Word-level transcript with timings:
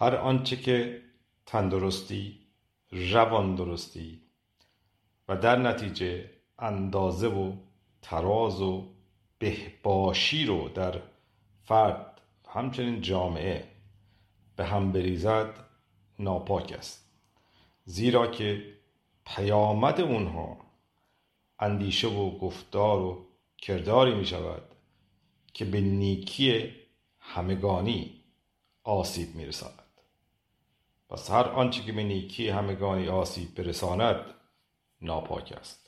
هر 0.00 0.16
آنچه 0.16 0.56
که 0.56 1.02
تندرستی 1.46 2.38
روان 2.90 3.54
درستی 3.54 4.22
و 5.28 5.36
در 5.36 5.56
نتیجه 5.56 6.30
اندازه 6.58 7.28
و 7.28 7.52
تراز 8.02 8.62
و 8.62 8.88
بهباشی 9.38 10.44
رو 10.46 10.68
در 10.68 11.02
فرد 11.64 12.20
همچنین 12.48 13.00
جامعه 13.00 13.68
به 14.56 14.64
هم 14.64 14.92
بریزد 14.92 15.64
ناپاک 16.18 16.72
است. 16.72 17.10
زیرا 17.84 18.26
که 18.26 18.74
پیامد 19.26 20.00
اونها 20.00 20.56
اندیشه 21.58 22.08
و 22.08 22.38
گفتار 22.38 23.00
و 23.00 23.26
کرداری 23.58 24.14
می 24.14 24.26
شود 24.26 24.62
که 25.52 25.64
به 25.64 25.80
نیکی 25.80 26.72
همگانی 27.20 28.20
آسیب 28.84 29.34
می 29.34 29.46
رساند 29.46 29.87
پس 31.10 31.30
هر 31.30 31.44
آنچه 31.48 31.82
که 31.82 31.92
به 31.92 32.02
نیکی 32.02 32.48
همگانی 32.48 33.08
آسیب 33.08 33.54
برساند 33.54 34.34
ناپاک 35.00 35.54
است. 35.60 35.87